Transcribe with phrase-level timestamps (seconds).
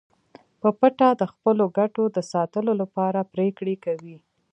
[0.61, 4.17] په پټه د خپلو ګټو د ساتلو لپاره پریکړې کوي